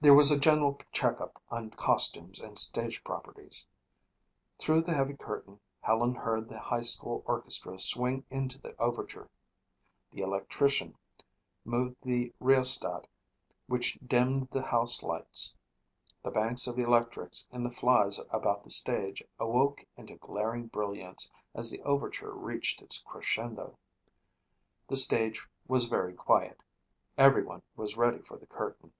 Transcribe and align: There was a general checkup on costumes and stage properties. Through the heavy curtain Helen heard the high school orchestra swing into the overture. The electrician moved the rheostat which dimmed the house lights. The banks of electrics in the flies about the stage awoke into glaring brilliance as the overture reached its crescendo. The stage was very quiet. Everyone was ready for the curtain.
There 0.00 0.14
was 0.14 0.30
a 0.30 0.38
general 0.38 0.78
checkup 0.92 1.42
on 1.50 1.70
costumes 1.70 2.38
and 2.38 2.56
stage 2.56 3.02
properties. 3.02 3.66
Through 4.60 4.82
the 4.82 4.94
heavy 4.94 5.16
curtain 5.16 5.58
Helen 5.80 6.14
heard 6.14 6.48
the 6.48 6.60
high 6.60 6.82
school 6.82 7.24
orchestra 7.26 7.76
swing 7.80 8.24
into 8.30 8.60
the 8.60 8.78
overture. 8.80 9.28
The 10.12 10.20
electrician 10.20 10.96
moved 11.64 11.96
the 12.02 12.32
rheostat 12.38 13.08
which 13.66 13.98
dimmed 14.06 14.50
the 14.52 14.62
house 14.62 15.02
lights. 15.02 15.52
The 16.22 16.30
banks 16.30 16.68
of 16.68 16.78
electrics 16.78 17.48
in 17.50 17.64
the 17.64 17.72
flies 17.72 18.20
about 18.30 18.62
the 18.62 18.70
stage 18.70 19.20
awoke 19.40 19.84
into 19.96 20.14
glaring 20.14 20.68
brilliance 20.68 21.28
as 21.56 21.72
the 21.72 21.82
overture 21.82 22.30
reached 22.30 22.80
its 22.82 23.02
crescendo. 23.04 23.76
The 24.86 24.94
stage 24.94 25.44
was 25.66 25.86
very 25.86 26.14
quiet. 26.14 26.60
Everyone 27.16 27.62
was 27.74 27.96
ready 27.96 28.20
for 28.20 28.36
the 28.36 28.46
curtain. 28.46 28.92